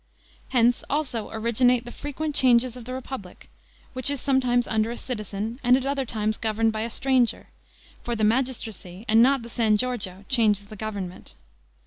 [0.49, 3.51] Hence also originate the frequent changes of the republic,
[3.93, 7.49] which is sometimes under a citizen, and at other times governed by a stranger;
[8.01, 11.35] for the magistracy, and not the San Giorgio, changes the government.